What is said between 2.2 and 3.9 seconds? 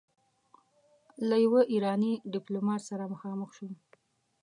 ډيپلومات سره مخامخ شوم.